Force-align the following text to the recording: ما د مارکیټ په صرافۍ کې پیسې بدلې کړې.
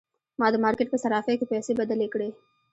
ما 0.39 0.47
د 0.53 0.55
مارکیټ 0.63 0.87
په 0.91 0.97
صرافۍ 1.03 1.35
کې 1.39 1.49
پیسې 1.51 1.71
بدلې 1.79 2.07
کړې. 2.13 2.29